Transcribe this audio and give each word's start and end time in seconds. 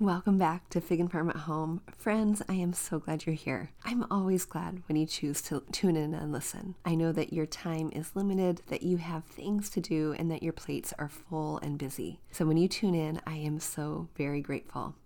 Welcome 0.00 0.38
back 0.38 0.68
to 0.70 0.80
Fig 0.80 0.98
and 0.98 1.10
Farm 1.10 1.30
at 1.30 1.36
Home. 1.36 1.80
Friends, 1.96 2.42
I 2.48 2.54
am 2.54 2.72
so 2.72 2.98
glad 2.98 3.26
you're 3.26 3.36
here. 3.36 3.70
I'm 3.84 4.04
always 4.10 4.44
glad 4.44 4.82
when 4.88 4.96
you 4.96 5.06
choose 5.06 5.40
to 5.42 5.62
tune 5.70 5.96
in 5.96 6.14
and 6.14 6.32
listen. 6.32 6.74
I 6.84 6.96
know 6.96 7.12
that 7.12 7.32
your 7.32 7.46
time 7.46 7.92
is 7.94 8.16
limited, 8.16 8.62
that 8.66 8.82
you 8.82 8.96
have 8.96 9.24
things 9.24 9.70
to 9.70 9.80
do, 9.80 10.12
and 10.18 10.28
that 10.32 10.42
your 10.42 10.52
plates 10.52 10.92
are 10.98 11.08
full 11.08 11.58
and 11.58 11.78
busy. 11.78 12.18
So 12.32 12.44
when 12.44 12.56
you 12.56 12.66
tune 12.66 12.96
in, 12.96 13.20
I 13.24 13.36
am 13.36 13.60
so 13.60 14.08
very 14.16 14.40
grateful. 14.40 14.96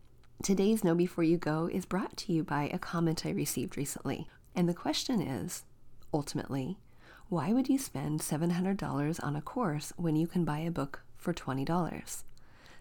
Today's 0.43 0.83
Know 0.83 0.95
Before 0.95 1.23
You 1.23 1.37
Go 1.37 1.69
is 1.71 1.85
brought 1.85 2.17
to 2.17 2.33
you 2.33 2.43
by 2.43 2.71
a 2.73 2.79
comment 2.79 3.27
I 3.27 3.31
received 3.31 3.77
recently. 3.77 4.27
And 4.55 4.67
the 4.67 4.75
question 4.75 5.21
is 5.21 5.65
ultimately, 6.15 6.79
why 7.29 7.53
would 7.53 7.69
you 7.69 7.77
spend 7.77 8.21
$700 8.21 9.23
on 9.23 9.37
a 9.37 9.43
course 9.43 9.93
when 9.99 10.17
you 10.17 10.27
can 10.27 10.47
buy 10.47 10.61
a 10.61 10.71
book 10.71 11.03
for 11.19 11.35
$20? 11.35 12.23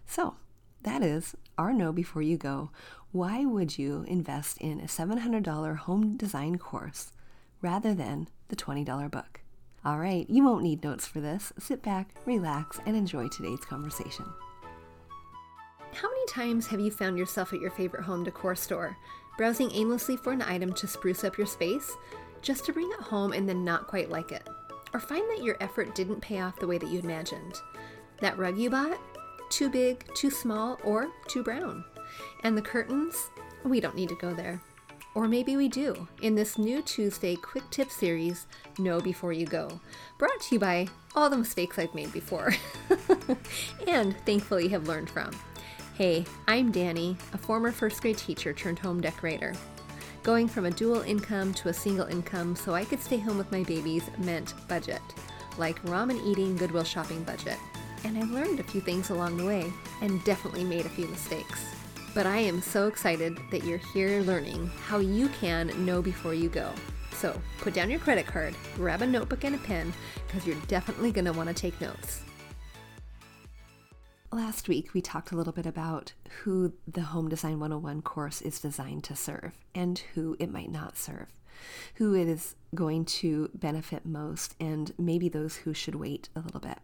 So, 0.06 0.36
that 0.82 1.02
is 1.02 1.34
our 1.56 1.72
know 1.72 1.92
before 1.92 2.22
you 2.22 2.36
go. 2.36 2.70
Why 3.12 3.44
would 3.44 3.78
you 3.78 4.04
invest 4.06 4.58
in 4.58 4.80
a 4.80 4.84
$700 4.84 5.76
home 5.76 6.16
design 6.16 6.58
course 6.58 7.12
rather 7.62 7.94
than 7.94 8.28
the 8.48 8.56
$20 8.56 9.10
book? 9.10 9.40
All 9.84 9.98
right, 9.98 10.28
you 10.28 10.44
won't 10.44 10.62
need 10.62 10.84
notes 10.84 11.06
for 11.06 11.20
this. 11.20 11.52
Sit 11.58 11.82
back, 11.82 12.10
relax, 12.26 12.80
and 12.84 12.96
enjoy 12.96 13.28
today's 13.28 13.64
conversation. 13.64 14.26
How 15.92 16.08
many 16.08 16.26
times 16.26 16.66
have 16.66 16.80
you 16.80 16.90
found 16.90 17.16
yourself 17.16 17.52
at 17.52 17.60
your 17.60 17.70
favorite 17.70 18.04
home 18.04 18.24
decor 18.24 18.54
store, 18.54 18.96
browsing 19.36 19.72
aimlessly 19.72 20.16
for 20.16 20.32
an 20.32 20.42
item 20.42 20.72
to 20.74 20.86
spruce 20.86 21.24
up 21.24 21.38
your 21.38 21.46
space, 21.46 21.96
just 22.42 22.64
to 22.66 22.72
bring 22.72 22.90
it 22.92 23.00
home 23.00 23.32
and 23.32 23.48
then 23.48 23.64
not 23.64 23.86
quite 23.86 24.10
like 24.10 24.32
it? 24.32 24.46
Or 24.92 25.00
find 25.00 25.28
that 25.30 25.42
your 25.42 25.56
effort 25.60 25.94
didn't 25.94 26.20
pay 26.20 26.40
off 26.40 26.58
the 26.58 26.66
way 26.66 26.78
that 26.78 26.90
you 26.90 26.98
imagined? 26.98 27.54
That 28.20 28.38
rug 28.38 28.58
you 28.58 28.70
bought? 28.70 28.98
Too 29.50 29.70
big, 29.70 30.04
too 30.14 30.30
small, 30.30 30.78
or 30.84 31.08
too 31.26 31.42
brown. 31.42 31.84
And 32.44 32.56
the 32.56 32.62
curtains? 32.62 33.30
We 33.64 33.80
don't 33.80 33.96
need 33.96 34.10
to 34.10 34.14
go 34.16 34.34
there. 34.34 34.60
Or 35.14 35.26
maybe 35.26 35.56
we 35.56 35.68
do 35.68 36.06
in 36.22 36.34
this 36.34 36.58
new 36.58 36.82
Tuesday 36.82 37.34
quick 37.34 37.68
tip 37.70 37.90
series, 37.90 38.46
Know 38.78 39.00
Before 39.00 39.32
You 39.32 39.46
Go, 39.46 39.80
brought 40.18 40.40
to 40.42 40.54
you 40.54 40.58
by 40.60 40.86
all 41.16 41.30
the 41.30 41.38
mistakes 41.38 41.78
I've 41.78 41.94
made 41.94 42.12
before 42.12 42.54
and 43.88 44.16
thankfully 44.24 44.68
have 44.68 44.86
learned 44.86 45.10
from. 45.10 45.30
Hey, 45.94 46.24
I'm 46.46 46.70
Dani, 46.70 47.16
a 47.32 47.38
former 47.38 47.72
first 47.72 48.00
grade 48.00 48.18
teacher 48.18 48.52
turned 48.52 48.78
home 48.78 49.00
decorator. 49.00 49.54
Going 50.22 50.46
from 50.46 50.66
a 50.66 50.70
dual 50.70 51.00
income 51.00 51.54
to 51.54 51.70
a 51.70 51.74
single 51.74 52.06
income 52.06 52.54
so 52.54 52.74
I 52.74 52.84
could 52.84 53.00
stay 53.00 53.18
home 53.18 53.38
with 53.38 53.50
my 53.50 53.64
babies 53.64 54.04
meant 54.18 54.54
budget, 54.68 55.02
like 55.56 55.82
ramen 55.84 56.24
eating, 56.24 56.56
Goodwill 56.56 56.84
shopping 56.84 57.24
budget 57.24 57.58
and 58.04 58.16
I've 58.16 58.30
learned 58.30 58.60
a 58.60 58.64
few 58.64 58.80
things 58.80 59.10
along 59.10 59.36
the 59.36 59.44
way 59.44 59.72
and 60.00 60.22
definitely 60.24 60.64
made 60.64 60.86
a 60.86 60.90
few 60.90 61.06
mistakes. 61.06 61.64
But 62.14 62.26
I 62.26 62.38
am 62.38 62.60
so 62.60 62.86
excited 62.86 63.38
that 63.50 63.64
you're 63.64 63.78
here 63.78 64.20
learning 64.22 64.70
how 64.86 64.98
you 64.98 65.28
can 65.28 65.72
know 65.84 66.02
before 66.02 66.34
you 66.34 66.48
go. 66.48 66.72
So 67.12 67.40
put 67.58 67.74
down 67.74 67.90
your 67.90 68.00
credit 68.00 68.26
card, 68.26 68.54
grab 68.76 69.02
a 69.02 69.06
notebook 69.06 69.44
and 69.44 69.54
a 69.54 69.58
pen, 69.58 69.92
because 70.26 70.46
you're 70.46 70.56
definitely 70.68 71.12
going 71.12 71.24
to 71.24 71.32
want 71.32 71.48
to 71.48 71.54
take 71.54 71.80
notes. 71.80 72.22
Last 74.30 74.68
week, 74.68 74.94
we 74.94 75.00
talked 75.00 75.32
a 75.32 75.36
little 75.36 75.52
bit 75.52 75.66
about 75.66 76.12
who 76.42 76.74
the 76.86 77.00
Home 77.00 77.28
Design 77.28 77.58
101 77.60 78.02
course 78.02 78.42
is 78.42 78.60
designed 78.60 79.04
to 79.04 79.16
serve 79.16 79.58
and 79.74 79.98
who 80.14 80.36
it 80.38 80.52
might 80.52 80.70
not 80.70 80.98
serve, 80.98 81.32
who 81.94 82.14
it 82.14 82.28
is 82.28 82.54
going 82.74 83.04
to 83.06 83.50
benefit 83.54 84.04
most, 84.04 84.54
and 84.60 84.92
maybe 84.98 85.28
those 85.28 85.56
who 85.56 85.72
should 85.72 85.94
wait 85.94 86.28
a 86.36 86.40
little 86.40 86.60
bit. 86.60 86.78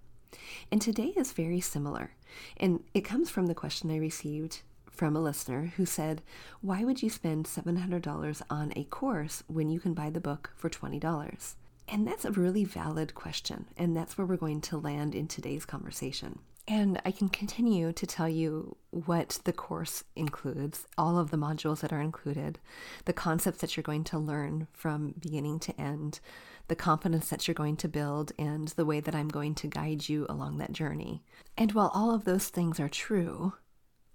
And 0.71 0.81
today 0.81 1.13
is 1.17 1.33
very 1.33 1.61
similar. 1.61 2.13
And 2.57 2.83
it 2.93 3.03
comes 3.03 3.31
from 3.31 3.47
the 3.47 3.55
question 3.55 3.91
I 3.91 3.97
received 3.97 4.63
from 4.91 5.17
a 5.17 5.21
listener 5.21 5.73
who 5.77 5.85
said, 5.85 6.23
Why 6.61 6.85
would 6.85 7.03
you 7.03 7.11
spend 7.11 7.47
$700 7.47 8.43
on 8.49 8.73
a 8.77 8.85
course 8.85 9.43
when 9.47 9.71
you 9.71 9.81
can 9.81 9.95
buy 9.95 10.11
the 10.11 10.21
book 10.21 10.53
for 10.57 10.71
$20? 10.71 11.55
And 11.89 12.07
that's 12.07 12.25
a 12.25 12.33
really 12.33 12.65
valid 12.65 13.15
question. 13.15 13.67
And 13.77 13.97
that's 13.97 14.17
where 14.17 14.27
we're 14.27 14.37
going 14.37 14.63
to 14.63 14.79
land 14.79 15.15
in 15.15 15.29
today's 15.29 15.67
conversation. 15.67 16.39
And 16.67 17.01
I 17.05 17.11
can 17.11 17.29
continue 17.29 17.93
to 17.93 18.07
tell 18.07 18.29
you 18.29 18.77
what 18.91 19.39
the 19.45 19.53
course 19.53 20.03
includes, 20.17 20.87
all 20.97 21.19
of 21.19 21.31
the 21.31 21.37
modules 21.37 21.81
that 21.81 21.93
are 21.93 22.01
included, 22.01 22.59
the 23.05 23.13
concepts 23.13 23.61
that 23.61 23.77
you're 23.77 23.83
going 23.83 24.05
to 24.05 24.19
learn 24.19 24.67
from 24.73 25.15
beginning 25.21 25.59
to 25.61 25.79
end, 25.79 26.21
the 26.69 26.77
confidence 26.77 27.29
that 27.29 27.47
you're 27.47 27.55
going 27.55 27.77
to 27.77 27.89
build, 27.89 28.33
and 28.39 28.69
the 28.69 28.87
way 28.87 29.01
that 29.01 29.15
I'm 29.15 29.29
going 29.29 29.55
to 29.57 29.69
guide 29.69 30.09
you 30.09 30.27
along 30.29 30.59
that 30.59 30.73
journey. 30.73 31.23
And 31.57 31.73
while 31.73 31.91
all 31.95 32.15
of 32.15 32.25
those 32.25 32.49
things 32.49 32.81
are 32.81 32.89
true, 32.89 33.55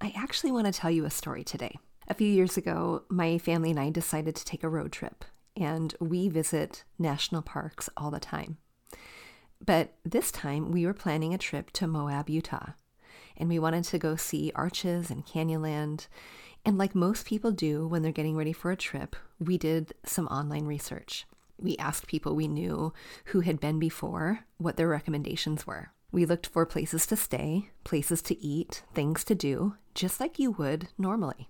I 0.02 0.14
actually 0.16 0.52
want 0.52 0.66
to 0.66 0.72
tell 0.72 0.92
you 0.92 1.06
a 1.06 1.10
story 1.12 1.44
today. 1.44 1.78
A 2.08 2.14
few 2.14 2.28
years 2.28 2.58
ago, 2.58 3.04
my 3.10 3.38
family 3.38 3.70
and 3.70 3.80
I 3.80 3.92
decided 3.92 4.36
to 4.36 4.46
take 4.46 4.64
a 4.64 4.70
road 4.70 4.92
trip, 4.92 5.26
and 5.56 5.94
we 6.00 6.28
visit 6.30 6.84
national 6.98 7.44
parks 7.44 7.90
all 7.96 8.10
the 8.10 8.20
time. 8.20 8.58
But 9.64 9.94
this 10.04 10.32
time 10.32 10.72
we 10.72 10.86
were 10.86 10.94
planning 10.94 11.34
a 11.34 11.38
trip 11.38 11.70
to 11.72 11.88
Moab, 11.88 12.30
Utah, 12.30 12.72
and 13.38 13.50
we 13.50 13.60
wanted 13.60 13.84
to 13.86 14.00
go 14.00 14.16
see 14.16 14.52
Arches 14.56 15.12
and 15.12 15.26
Canyonland. 15.26 16.08
And 16.66 16.78
like 16.78 16.96
most 16.96 17.26
people 17.26 17.52
do 17.52 17.88
when 17.88 18.02
they're 18.02 18.12
getting 18.12 18.36
ready 18.36 18.54
for 18.54 18.72
a 18.72 18.78
trip, 18.78 19.16
we 19.40 19.58
did 19.58 19.94
some 20.06 20.28
online 20.28 20.66
research. 20.66 21.26
We 21.62 21.78
asked 21.78 22.08
people 22.08 22.36
we 22.36 22.48
knew 22.48 22.94
who 23.26 23.42
had 23.42 23.60
been 23.60 23.80
before 23.80 24.46
what 24.58 24.78
their 24.78 24.88
recommendations 24.88 25.68
were. 25.68 25.92
We 26.12 26.26
looked 26.26 26.48
for 26.48 26.66
places 26.66 27.06
to 27.08 27.16
stay, 27.16 27.70
places 27.84 28.22
to 28.24 28.44
eat, 28.44 28.84
things 28.94 29.24
to 29.26 29.36
do, 29.36 29.76
just 29.94 30.20
like 30.20 30.40
you 30.40 30.52
would 30.52 30.88
normally. 30.98 31.50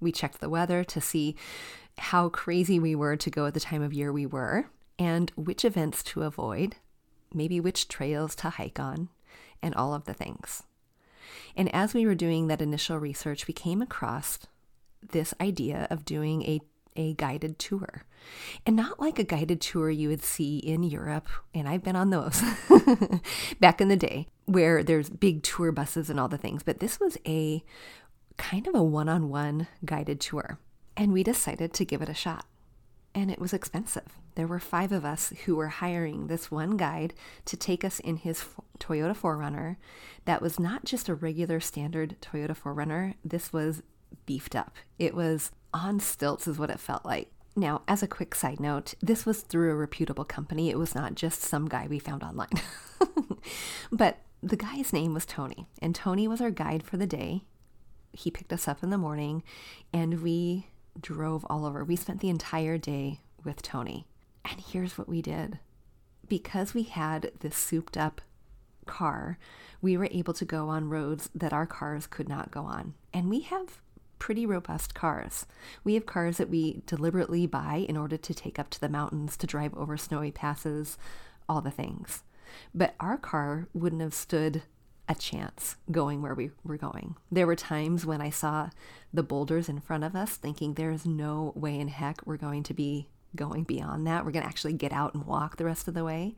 We 0.00 0.12
checked 0.12 0.40
the 0.40 0.48
weather 0.48 0.84
to 0.84 1.00
see 1.00 1.36
how 1.98 2.28
crazy 2.28 2.78
we 2.78 2.94
were 2.94 3.16
to 3.16 3.30
go 3.30 3.46
at 3.46 3.54
the 3.54 3.60
time 3.60 3.82
of 3.82 3.92
year 3.92 4.12
we 4.12 4.24
were, 4.24 4.70
and 4.98 5.30
which 5.36 5.64
events 5.64 6.02
to 6.04 6.22
avoid, 6.22 6.76
maybe 7.34 7.60
which 7.60 7.88
trails 7.88 8.34
to 8.36 8.50
hike 8.50 8.80
on, 8.80 9.08
and 9.62 9.74
all 9.74 9.92
of 9.92 10.04
the 10.04 10.14
things. 10.14 10.62
And 11.56 11.72
as 11.74 11.92
we 11.92 12.06
were 12.06 12.14
doing 12.14 12.46
that 12.46 12.62
initial 12.62 12.98
research, 12.98 13.46
we 13.46 13.54
came 13.54 13.82
across 13.82 14.38
this 15.10 15.34
idea 15.40 15.86
of 15.90 16.04
doing 16.04 16.42
a, 16.44 16.60
a 16.98 17.14
guided 17.14 17.58
tour. 17.58 18.04
And 18.66 18.76
not 18.76 19.00
like 19.00 19.18
a 19.18 19.24
guided 19.24 19.60
tour 19.60 19.88
you 19.88 20.08
would 20.08 20.22
see 20.22 20.58
in 20.58 20.82
Europe, 20.82 21.28
and 21.54 21.68
I've 21.68 21.84
been 21.84 21.96
on 21.96 22.10
those 22.10 22.42
back 23.60 23.80
in 23.80 23.88
the 23.88 23.96
day, 23.96 24.26
where 24.44 24.82
there's 24.82 25.08
big 25.08 25.42
tour 25.42 25.72
buses 25.72 26.10
and 26.10 26.20
all 26.20 26.28
the 26.28 26.36
things, 26.36 26.62
but 26.62 26.80
this 26.80 27.00
was 27.00 27.16
a 27.26 27.62
kind 28.36 28.66
of 28.66 28.74
a 28.74 28.82
one 28.82 29.08
on 29.08 29.28
one 29.28 29.68
guided 29.84 30.20
tour. 30.20 30.58
And 30.96 31.12
we 31.12 31.22
decided 31.22 31.72
to 31.74 31.84
give 31.84 32.02
it 32.02 32.08
a 32.08 32.14
shot 32.14 32.44
and 33.14 33.30
it 33.30 33.40
was 33.40 33.52
expensive. 33.52 34.18
There 34.34 34.46
were 34.46 34.60
five 34.60 34.92
of 34.92 35.04
us 35.04 35.32
who 35.44 35.56
were 35.56 35.68
hiring 35.68 36.26
this 36.26 36.50
one 36.50 36.76
guide 36.76 37.14
to 37.46 37.56
take 37.56 37.84
us 37.84 37.98
in 38.00 38.16
his 38.16 38.44
Toyota 38.78 39.16
4Runner 39.16 39.76
that 40.24 40.40
was 40.40 40.60
not 40.60 40.84
just 40.84 41.08
a 41.08 41.14
regular 41.14 41.58
standard 41.58 42.16
Toyota 42.20 42.56
4Runner, 42.56 43.14
this 43.24 43.52
was 43.52 43.82
beefed 44.26 44.54
up. 44.54 44.76
It 44.98 45.14
was 45.14 45.50
on 45.72 46.00
stilts, 46.00 46.46
is 46.46 46.58
what 46.58 46.70
it 46.70 46.80
felt 46.80 47.04
like. 47.04 47.30
Now, 47.56 47.82
as 47.88 48.02
a 48.02 48.08
quick 48.08 48.34
side 48.34 48.60
note, 48.60 48.94
this 49.00 49.26
was 49.26 49.42
through 49.42 49.72
a 49.72 49.76
reputable 49.76 50.24
company. 50.24 50.70
It 50.70 50.78
was 50.78 50.94
not 50.94 51.14
just 51.14 51.40
some 51.42 51.68
guy 51.68 51.86
we 51.88 51.98
found 51.98 52.22
online. 52.22 52.48
but 53.92 54.18
the 54.42 54.56
guy's 54.56 54.92
name 54.92 55.14
was 55.14 55.26
Tony, 55.26 55.66
and 55.82 55.94
Tony 55.94 56.28
was 56.28 56.40
our 56.40 56.50
guide 56.50 56.84
for 56.84 56.96
the 56.96 57.06
day. 57.06 57.42
He 58.12 58.30
picked 58.30 58.52
us 58.52 58.68
up 58.68 58.82
in 58.82 58.90
the 58.90 58.98
morning, 58.98 59.42
and 59.92 60.22
we 60.22 60.68
drove 61.00 61.44
all 61.50 61.64
over. 61.64 61.84
We 61.84 61.96
spent 61.96 62.20
the 62.20 62.28
entire 62.28 62.78
day 62.78 63.20
with 63.44 63.62
Tony. 63.62 64.06
And 64.44 64.60
here's 64.60 64.96
what 64.96 65.08
we 65.08 65.20
did 65.22 65.58
because 66.28 66.74
we 66.74 66.82
had 66.82 67.32
this 67.40 67.56
souped 67.56 67.96
up 67.96 68.20
car, 68.86 69.38
we 69.80 69.96
were 69.96 70.08
able 70.10 70.34
to 70.34 70.44
go 70.44 70.68
on 70.68 70.88
roads 70.88 71.30
that 71.34 71.52
our 71.52 71.66
cars 71.66 72.06
could 72.06 72.28
not 72.28 72.50
go 72.50 72.62
on. 72.62 72.94
And 73.12 73.30
we 73.30 73.40
have 73.40 73.80
pretty 74.18 74.46
robust 74.46 74.94
cars. 74.94 75.46
We 75.84 75.94
have 75.94 76.06
cars 76.06 76.38
that 76.38 76.50
we 76.50 76.82
deliberately 76.86 77.46
buy 77.46 77.84
in 77.88 77.96
order 77.96 78.16
to 78.16 78.34
take 78.34 78.58
up 78.58 78.70
to 78.70 78.80
the 78.80 78.88
mountains, 78.88 79.36
to 79.38 79.46
drive 79.46 79.74
over 79.74 79.96
snowy 79.96 80.30
passes, 80.30 80.98
all 81.48 81.60
the 81.60 81.70
things. 81.70 82.22
But 82.74 82.94
our 83.00 83.16
car 83.16 83.68
wouldn't 83.72 84.02
have 84.02 84.14
stood 84.14 84.62
a 85.08 85.14
chance 85.14 85.76
going 85.90 86.20
where 86.20 86.34
we 86.34 86.50
were 86.64 86.76
going. 86.76 87.16
There 87.32 87.46
were 87.46 87.56
times 87.56 88.04
when 88.04 88.20
I 88.20 88.30
saw 88.30 88.70
the 89.12 89.22
boulders 89.22 89.68
in 89.68 89.80
front 89.80 90.04
of 90.04 90.14
us 90.14 90.36
thinking 90.36 90.74
there 90.74 90.90
is 90.90 91.06
no 91.06 91.52
way 91.56 91.78
in 91.78 91.88
heck 91.88 92.26
we're 92.26 92.36
going 92.36 92.62
to 92.64 92.74
be 92.74 93.08
going 93.34 93.64
beyond 93.64 94.06
that. 94.06 94.24
We're 94.24 94.32
going 94.32 94.42
to 94.42 94.48
actually 94.48 94.74
get 94.74 94.92
out 94.92 95.14
and 95.14 95.24
walk 95.24 95.56
the 95.56 95.64
rest 95.64 95.88
of 95.88 95.94
the 95.94 96.04
way. 96.04 96.34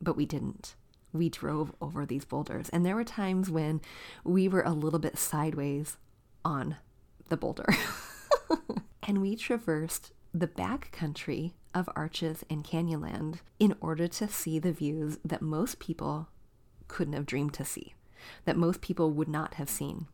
But 0.00 0.16
we 0.16 0.26
didn't. 0.26 0.74
We 1.12 1.30
drove 1.30 1.72
over 1.80 2.04
these 2.04 2.26
boulders. 2.26 2.68
And 2.68 2.84
there 2.84 2.96
were 2.96 3.04
times 3.04 3.48
when 3.50 3.80
we 4.24 4.48
were 4.48 4.62
a 4.62 4.72
little 4.72 4.98
bit 4.98 5.16
sideways 5.16 5.96
on 6.44 6.76
the 7.28 7.36
boulder. 7.36 7.66
and 9.02 9.20
we 9.20 9.36
traversed 9.36 10.12
the 10.32 10.46
back 10.46 10.90
country 10.92 11.54
of 11.74 11.88
Arches 11.94 12.44
and 12.50 12.64
Canyonland 12.64 13.40
in 13.58 13.74
order 13.80 14.08
to 14.08 14.28
see 14.28 14.58
the 14.58 14.72
views 14.72 15.18
that 15.24 15.42
most 15.42 15.78
people 15.78 16.28
couldn't 16.88 17.14
have 17.14 17.26
dreamed 17.26 17.54
to 17.54 17.64
see, 17.64 17.94
that 18.44 18.56
most 18.56 18.80
people 18.80 19.10
would 19.10 19.28
not 19.28 19.54
have 19.54 19.68
seen. 19.68 20.06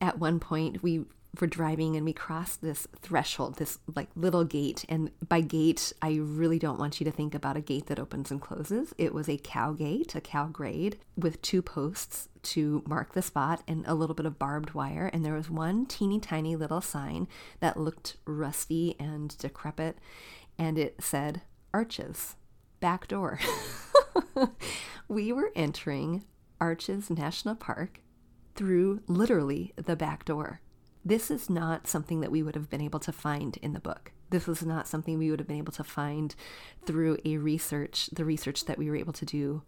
At 0.00 0.18
one 0.18 0.38
point, 0.38 0.82
we 0.82 1.04
were 1.40 1.46
driving 1.46 1.96
and 1.96 2.04
we 2.04 2.12
crossed 2.12 2.62
this 2.62 2.86
threshold, 3.00 3.56
this 3.56 3.78
like 3.94 4.08
little 4.16 4.44
gate. 4.44 4.84
And 4.88 5.10
by 5.26 5.40
gate, 5.40 5.92
I 6.00 6.16
really 6.16 6.58
don't 6.58 6.78
want 6.78 7.00
you 7.00 7.04
to 7.04 7.10
think 7.10 7.34
about 7.34 7.56
a 7.56 7.60
gate 7.60 7.86
that 7.86 7.98
opens 7.98 8.30
and 8.30 8.40
closes. 8.40 8.94
It 8.98 9.14
was 9.14 9.28
a 9.28 9.38
cow 9.38 9.72
gate, 9.72 10.14
a 10.14 10.20
cow 10.20 10.46
grade 10.46 10.98
with 11.16 11.42
two 11.42 11.62
posts 11.62 12.28
to 12.42 12.82
mark 12.86 13.12
the 13.12 13.22
spot 13.22 13.62
and 13.68 13.84
a 13.86 13.94
little 13.94 14.14
bit 14.14 14.26
of 14.26 14.38
barbed 14.38 14.74
wire. 14.74 15.10
And 15.12 15.24
there 15.24 15.34
was 15.34 15.50
one 15.50 15.86
teeny 15.86 16.18
tiny 16.18 16.56
little 16.56 16.80
sign 16.80 17.28
that 17.60 17.76
looked 17.76 18.16
rusty 18.24 18.96
and 18.98 19.36
decrepit. 19.38 19.98
And 20.58 20.78
it 20.78 20.96
said, 21.00 21.42
Arches, 21.72 22.36
back 22.80 23.06
door. 23.08 23.38
we 25.08 25.32
were 25.32 25.52
entering 25.54 26.24
Arches 26.60 27.10
National 27.10 27.54
Park 27.54 28.00
through 28.54 29.02
literally 29.06 29.72
the 29.76 29.94
back 29.94 30.24
door. 30.24 30.60
This 31.08 31.30
is 31.30 31.48
not 31.48 31.86
something 31.86 32.20
that 32.20 32.30
we 32.30 32.42
would 32.42 32.54
have 32.54 32.68
been 32.68 32.82
able 32.82 33.00
to 33.00 33.12
find 33.12 33.56
in 33.62 33.72
the 33.72 33.80
book. 33.80 34.12
This 34.28 34.46
was 34.46 34.62
not 34.62 34.86
something 34.86 35.16
we 35.16 35.30
would 35.30 35.40
have 35.40 35.48
been 35.48 35.56
able 35.56 35.72
to 35.72 35.82
find 35.82 36.34
through 36.84 37.16
a 37.24 37.38
research, 37.38 38.10
the 38.12 38.26
research 38.26 38.66
that 38.66 38.76
we 38.76 38.90
were 38.90 38.96
able 38.96 39.14
to 39.14 39.24
do 39.24 39.62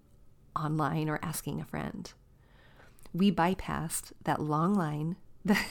online 0.55 1.09
or 1.09 1.19
asking 1.23 1.59
a 1.59 1.65
friend. 1.65 2.13
We 3.15 3.33
bypassed 3.33 4.13
that 4.25 4.43
long 4.43 4.75
line 4.75 5.17
that, 5.47 5.67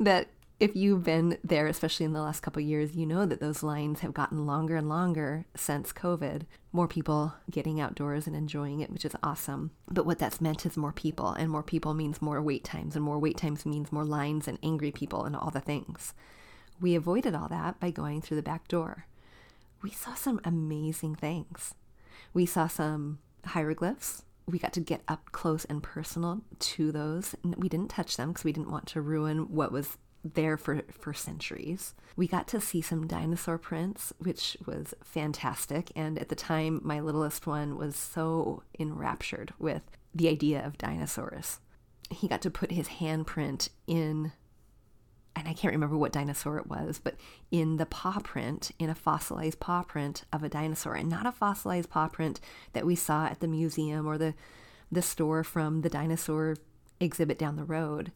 that 0.00 0.28
if 0.60 0.76
you've 0.76 1.02
been 1.02 1.38
there, 1.42 1.66
especially 1.66 2.04
in 2.04 2.12
the 2.12 2.20
last 2.20 2.40
couple 2.40 2.60
years, 2.60 2.94
you 2.94 3.06
know 3.06 3.24
that 3.24 3.40
those 3.40 3.62
lines 3.62 4.00
have 4.00 4.12
gotten 4.12 4.44
longer 4.44 4.76
and 4.76 4.90
longer 4.90 5.46
since 5.56 5.90
COVID. 5.90 6.42
More 6.70 6.86
people 6.86 7.32
getting 7.50 7.80
outdoors 7.80 8.26
and 8.26 8.36
enjoying 8.36 8.80
it, 8.80 8.90
which 8.90 9.06
is 9.06 9.16
awesome. 9.22 9.70
But 9.90 10.04
what 10.04 10.18
that's 10.18 10.40
meant 10.40 10.66
is 10.66 10.76
more 10.76 10.92
people, 10.92 11.30
and 11.30 11.50
more 11.50 11.62
people 11.62 11.94
means 11.94 12.20
more 12.20 12.42
wait 12.42 12.62
times, 12.62 12.94
and 12.94 13.02
more 13.02 13.18
wait 13.18 13.38
times 13.38 13.64
means 13.64 13.90
more 13.90 14.04
lines 14.04 14.46
and 14.46 14.58
angry 14.62 14.92
people 14.92 15.24
and 15.24 15.34
all 15.34 15.50
the 15.50 15.60
things. 15.60 16.12
We 16.78 16.94
avoided 16.94 17.34
all 17.34 17.48
that 17.48 17.80
by 17.80 17.90
going 17.90 18.20
through 18.20 18.36
the 18.36 18.42
back 18.42 18.68
door. 18.68 19.06
We 19.82 19.90
saw 19.90 20.14
some 20.14 20.42
amazing 20.44 21.14
things. 21.14 21.74
We 22.34 22.44
saw 22.44 22.68
some 22.68 23.20
hieroglyphs 23.46 24.24
we 24.46 24.58
got 24.58 24.72
to 24.72 24.80
get 24.80 25.02
up 25.06 25.30
close 25.32 25.64
and 25.66 25.80
personal 25.80 26.40
to 26.58 26.90
those. 26.90 27.36
We 27.44 27.68
didn't 27.68 27.90
touch 27.90 28.16
them 28.16 28.30
because 28.30 28.44
we 28.44 28.52
didn't 28.52 28.70
want 28.70 28.86
to 28.88 29.00
ruin 29.00 29.54
what 29.54 29.70
was 29.70 29.96
there 30.24 30.56
for, 30.56 30.82
for 30.90 31.14
centuries. 31.14 31.94
We 32.16 32.26
got 32.26 32.46
to 32.48 32.60
see 32.60 32.80
some 32.80 33.06
dinosaur 33.06 33.58
prints, 33.58 34.12
which 34.18 34.56
was 34.66 34.94
fantastic. 35.02 35.90
And 35.96 36.18
at 36.18 36.28
the 36.28 36.34
time, 36.34 36.80
my 36.82 37.00
littlest 37.00 37.46
one 37.46 37.76
was 37.76 37.96
so 37.96 38.62
enraptured 38.78 39.52
with 39.58 39.82
the 40.14 40.28
idea 40.28 40.64
of 40.64 40.78
dinosaurs. 40.78 41.60
He 42.10 42.28
got 42.28 42.42
to 42.42 42.50
put 42.50 42.72
his 42.72 42.88
handprint 42.88 43.68
in, 43.86 44.32
and 45.36 45.48
I 45.48 45.54
can't 45.54 45.72
remember 45.72 45.96
what 45.96 46.12
dinosaur 46.12 46.58
it 46.58 46.66
was, 46.66 47.00
but 47.02 47.14
in 47.50 47.76
the 47.76 47.86
paw 47.86 48.18
print, 48.22 48.72
in 48.78 48.90
a 48.90 48.94
fossilized 48.94 49.60
paw 49.60 49.82
print 49.82 50.24
of 50.32 50.42
a 50.42 50.48
dinosaur, 50.48 50.94
and 50.94 51.08
not 51.08 51.26
a 51.26 51.32
fossilized 51.32 51.88
paw 51.88 52.08
print 52.08 52.40
that 52.72 52.84
we 52.84 52.96
saw 52.96 53.26
at 53.26 53.40
the 53.40 53.48
museum 53.48 54.06
or 54.06 54.18
the, 54.18 54.34
the 54.90 55.02
store 55.02 55.44
from 55.44 55.82
the 55.82 55.88
dinosaur 55.88 56.56
exhibit 56.98 57.38
down 57.38 57.56
the 57.56 57.64
road 57.64 58.12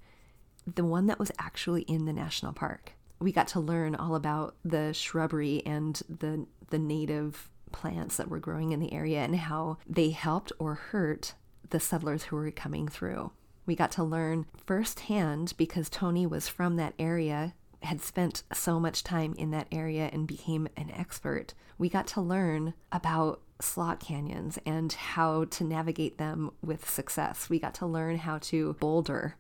the 0.73 0.85
one 0.85 1.07
that 1.07 1.19
was 1.19 1.33
actually 1.39 1.83
in 1.83 2.05
the 2.05 2.13
national 2.13 2.53
park. 2.53 2.93
We 3.21 3.33
got 3.33 3.49
to 3.49 3.61
learn 3.61 3.95
all 3.95 4.15
about 4.15 4.57
the 4.65 4.93
shrubbery 4.93 5.63
and 5.65 6.01
the 6.09 6.47
the 6.71 6.79
native 6.79 7.49
plants 7.73 8.17
that 8.17 8.29
were 8.29 8.39
growing 8.39 8.73
in 8.73 8.81
the 8.81 8.93
area 8.93 9.19
and 9.21 9.37
how 9.37 9.79
they 9.87 10.11
helped 10.11 10.53
or 10.59 10.75
hurt 10.75 11.35
the 11.71 11.81
settlers 11.81 12.25
who 12.25 12.37
were 12.37 12.51
coming 12.51 12.89
through. 12.89 13.33
We 13.67 13.75
got 13.75 13.91
to 13.93 14.05
learn 14.05 14.47
firsthand 14.57 15.55
because 15.57 15.89
Tony 15.89 16.27
was 16.27 16.49
from 16.49 16.77
that 16.77 16.95
area, 16.99 17.55
had 17.83 18.01
spent 18.01 18.43
so 18.53 18.79
much 18.79 19.03
time 19.03 19.35
in 19.37 19.51
that 19.51 19.69
area 19.73 20.11
and 20.13 20.27
became 20.27 20.69
an 20.77 20.91
expert. 20.91 21.55
We 21.79 21.89
got 21.89 22.07
to 22.09 22.21
learn 22.21 22.75
about 22.93 23.41
slot 23.61 24.01
canyons 24.01 24.59
and 24.67 24.93
how 24.93 25.45
to 25.45 25.65
navigate 25.65 26.19
them 26.19 26.51
with 26.63 26.89
success. 26.89 27.49
We 27.49 27.59
got 27.59 27.75
to 27.75 27.87
learn 27.87 28.19
how 28.19 28.39
to 28.39 28.75
boulder 28.75 29.37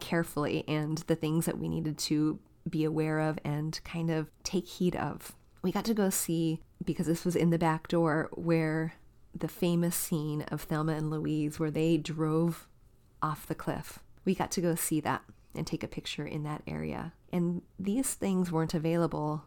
carefully 0.00 0.64
and 0.66 0.98
the 1.06 1.16
things 1.16 1.46
that 1.46 1.58
we 1.58 1.68
needed 1.68 1.98
to 1.98 2.38
be 2.68 2.84
aware 2.84 3.20
of 3.20 3.38
and 3.44 3.80
kind 3.84 4.10
of 4.10 4.30
take 4.42 4.66
heed 4.66 4.96
of. 4.96 5.34
We 5.62 5.72
got 5.72 5.84
to 5.86 5.94
go 5.94 6.10
see, 6.10 6.60
because 6.84 7.06
this 7.06 7.24
was 7.24 7.36
in 7.36 7.50
the 7.50 7.58
back 7.58 7.88
door, 7.88 8.28
where 8.32 8.94
the 9.34 9.48
famous 9.48 9.96
scene 9.96 10.42
of 10.42 10.62
Thelma 10.62 10.92
and 10.92 11.10
Louise, 11.10 11.58
where 11.58 11.70
they 11.70 11.96
drove 11.96 12.68
off 13.22 13.46
the 13.46 13.54
cliff. 13.54 13.98
We 14.24 14.34
got 14.34 14.50
to 14.52 14.60
go 14.60 14.74
see 14.74 15.00
that 15.00 15.22
and 15.54 15.66
take 15.66 15.82
a 15.82 15.88
picture 15.88 16.26
in 16.26 16.42
that 16.44 16.62
area. 16.66 17.12
And 17.32 17.62
these 17.78 18.14
things 18.14 18.52
weren't 18.52 18.74
available 18.74 19.44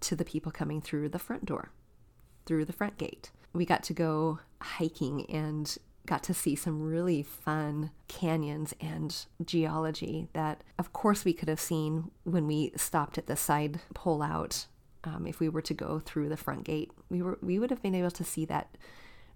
to 0.00 0.16
the 0.16 0.24
people 0.24 0.52
coming 0.52 0.80
through 0.80 1.08
the 1.08 1.18
front 1.18 1.46
door, 1.46 1.70
through 2.44 2.66
the 2.66 2.72
front 2.72 2.98
gate. 2.98 3.30
We 3.52 3.64
got 3.64 3.82
to 3.84 3.94
go 3.94 4.40
hiking 4.60 5.24
and 5.30 5.76
got 6.06 6.22
to 6.24 6.34
see 6.34 6.54
some 6.54 6.82
really 6.82 7.22
fun 7.22 7.90
canyons 8.08 8.74
and 8.80 9.26
geology 9.44 10.28
that, 10.34 10.62
of 10.78 10.92
course, 10.92 11.24
we 11.24 11.32
could 11.32 11.48
have 11.48 11.60
seen 11.60 12.10
when 12.24 12.46
we 12.46 12.72
stopped 12.76 13.16
at 13.16 13.26
the 13.26 13.36
side 13.36 13.80
pull 13.94 14.22
out. 14.22 14.66
Um, 15.04 15.26
if 15.26 15.38
we 15.38 15.48
were 15.48 15.62
to 15.62 15.74
go 15.74 15.98
through 15.98 16.28
the 16.30 16.36
front 16.36 16.64
gate, 16.64 16.90
we 17.10 17.20
were 17.20 17.38
we 17.42 17.58
would 17.58 17.70
have 17.70 17.82
been 17.82 17.94
able 17.94 18.10
to 18.12 18.24
see 18.24 18.44
that 18.46 18.76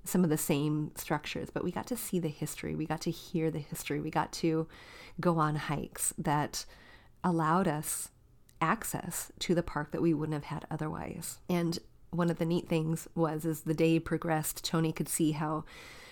some 0.04 0.24
of 0.24 0.30
the 0.30 0.38
same 0.38 0.92
structures, 0.94 1.50
but 1.50 1.62
we 1.62 1.70
got 1.70 1.86
to 1.88 1.96
see 1.96 2.18
the 2.18 2.28
history. 2.28 2.74
We 2.74 2.86
got 2.86 3.02
to 3.02 3.10
hear 3.10 3.50
the 3.50 3.58
history. 3.58 4.00
We 4.00 4.10
got 4.10 4.32
to 4.34 4.66
go 5.20 5.38
on 5.38 5.56
hikes 5.56 6.14
that 6.16 6.64
allowed 7.22 7.68
us 7.68 8.08
access 8.60 9.30
to 9.40 9.54
the 9.54 9.62
park 9.62 9.92
that 9.92 10.02
we 10.02 10.14
wouldn't 10.14 10.34
have 10.34 10.44
had 10.44 10.66
otherwise. 10.70 11.38
And 11.48 11.78
one 12.10 12.30
of 12.30 12.38
the 12.38 12.46
neat 12.46 12.68
things 12.68 13.06
was 13.14 13.44
as 13.44 13.62
the 13.62 13.74
day 13.74 13.98
progressed, 13.98 14.64
Tony 14.64 14.92
could 14.92 15.08
see 15.08 15.32
how 15.32 15.64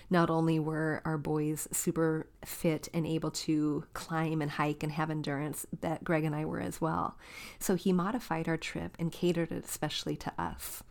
not 0.09 0.29
only 0.29 0.59
were 0.59 1.01
our 1.03 1.17
boys 1.17 1.67
super 1.71 2.27
fit 2.45 2.87
and 2.93 3.05
able 3.05 3.31
to 3.31 3.83
climb 3.93 4.41
and 4.41 4.51
hike 4.51 4.83
and 4.83 4.91
have 4.93 5.09
endurance, 5.09 5.65
that 5.81 6.03
Greg 6.03 6.23
and 6.23 6.35
I 6.35 6.45
were 6.45 6.61
as 6.61 6.79
well. 6.79 7.17
So 7.59 7.75
he 7.75 7.91
modified 7.91 8.47
our 8.47 8.57
trip 8.57 8.95
and 8.97 9.11
catered 9.11 9.51
it 9.51 9.65
especially 9.65 10.15
to 10.17 10.33
us. 10.37 10.83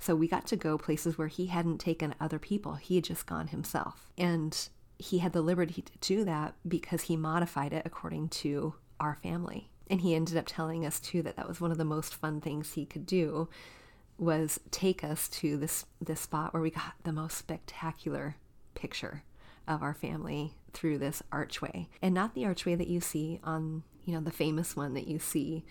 So 0.00 0.16
we 0.16 0.26
got 0.26 0.46
to 0.48 0.56
go 0.56 0.78
places 0.78 1.16
where 1.16 1.28
he 1.28 1.46
hadn't 1.46 1.78
taken 1.78 2.14
other 2.18 2.38
people, 2.38 2.74
he 2.74 2.96
had 2.96 3.04
just 3.04 3.26
gone 3.26 3.48
himself. 3.48 4.10
And 4.18 4.56
he 4.98 5.18
had 5.18 5.32
the 5.32 5.42
liberty 5.42 5.82
to 5.82 5.92
do 6.00 6.24
that 6.24 6.54
because 6.66 7.02
he 7.02 7.16
modified 7.16 7.72
it 7.72 7.82
according 7.84 8.28
to 8.28 8.74
our 8.98 9.16
family. 9.22 9.70
And 9.88 10.00
he 10.00 10.14
ended 10.14 10.36
up 10.36 10.44
telling 10.46 10.86
us 10.86 10.98
too 10.98 11.22
that 11.22 11.36
that 11.36 11.48
was 11.48 11.60
one 11.60 11.70
of 11.70 11.78
the 11.78 11.84
most 11.84 12.14
fun 12.14 12.40
things 12.40 12.72
he 12.72 12.86
could 12.86 13.04
do 13.04 13.48
was 14.18 14.60
take 14.70 15.02
us 15.02 15.28
to 15.28 15.56
this 15.56 15.84
this 16.00 16.20
spot 16.20 16.52
where 16.52 16.62
we 16.62 16.70
got 16.70 16.94
the 17.02 17.12
most 17.12 17.36
spectacular 17.36 18.36
picture 18.74 19.22
of 19.66 19.82
our 19.82 19.94
family 19.94 20.54
through 20.72 20.98
this 20.98 21.22
archway. 21.30 21.88
And 22.00 22.14
not 22.14 22.34
the 22.34 22.44
archway 22.44 22.74
that 22.74 22.88
you 22.88 23.00
see 23.00 23.40
on 23.44 23.82
you 24.04 24.14
know 24.14 24.20
the 24.20 24.32
famous 24.32 24.74
one 24.74 24.94
that 24.94 25.06
you 25.06 25.20
see 25.20 25.64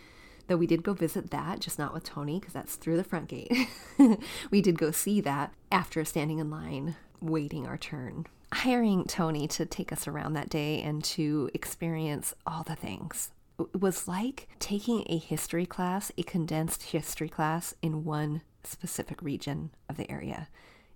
though 0.48 0.58
we 0.58 0.68
did 0.68 0.84
go 0.84 0.94
visit 0.94 1.32
that 1.32 1.60
just 1.60 1.78
not 1.78 1.94
with 1.94 2.04
tony 2.04 2.40
because 2.40 2.54
that's 2.54 2.76
through 2.76 2.98
the 2.98 3.04
front 3.04 3.28
gate. 3.28 3.52
We 4.52 4.62
did 4.62 4.78
go 4.78 4.92
see 4.92 5.22
that 5.22 5.54
after 5.72 6.04
standing 6.04 6.40
in 6.40 6.50
line 6.50 6.96
waiting 7.22 7.68
our 7.68 7.78
turn. 7.78 8.26
Hiring 8.54 9.06
tony 9.06 9.48
to 9.50 9.66
take 9.66 9.94
us 9.94 10.08
around 10.08 10.34
that 10.34 10.50
day 10.50 10.82
and 10.82 11.04
to 11.06 11.50
experience 11.54 12.34
all 12.46 12.64
the 12.64 12.76
things. 12.76 13.32
Was 13.80 14.08
like 14.08 14.50
taking 14.60 15.06
a 15.08 15.18
history 15.18 15.66
class 15.66 16.12
a 16.18 16.24
condensed 16.24 16.84
history 16.84 17.30
class 17.30 17.76
in 17.82 18.04
one 18.04 18.42
specific 18.64 19.22
region 19.22 19.72
of 19.88 19.98
the 19.98 20.10
area. 20.12 20.50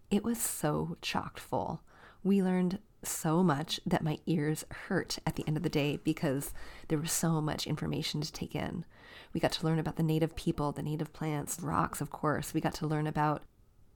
It 0.09 0.23
was 0.23 0.39
so 0.39 0.97
chocked 1.01 1.39
full 1.39 1.81
we 2.25 2.41
learned 2.41 2.79
so 3.03 3.43
much 3.43 3.79
that 3.85 4.03
my 4.03 4.17
ears 4.25 4.65
hurt 4.71 5.19
at 5.27 5.35
the 5.35 5.47
end 5.47 5.55
of 5.57 5.63
the 5.63 5.69
day 5.69 5.99
because 6.03 6.53
there 6.87 6.97
was 6.97 7.11
so 7.11 7.39
much 7.39 7.67
information 7.67 8.19
to 8.19 8.33
take 8.33 8.55
in. 8.55 8.83
We 9.31 9.39
got 9.39 9.51
to 9.53 9.65
learn 9.65 9.77
about 9.77 9.95
the 9.95 10.03
native 10.03 10.35
people, 10.35 10.71
the 10.71 10.81
native 10.81 11.13
plants, 11.13 11.59
rocks, 11.61 12.01
of 12.01 12.09
course. 12.09 12.53
We 12.53 12.61
got 12.61 12.73
to 12.75 12.87
learn 12.87 13.05
about 13.05 13.43